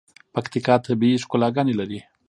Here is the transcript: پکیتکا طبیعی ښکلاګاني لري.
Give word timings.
پکیتکا 0.33 0.75
طبیعی 0.85 1.21
ښکلاګاني 1.23 1.73
لري. 1.79 1.99